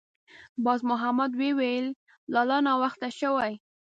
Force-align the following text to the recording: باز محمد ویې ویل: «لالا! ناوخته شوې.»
باز 0.63 0.79
محمد 0.91 1.31
ویې 1.39 1.51
ویل: 1.57 1.87
«لالا! 2.33 2.57
ناوخته 2.67 3.09
شوې.» 3.19 3.51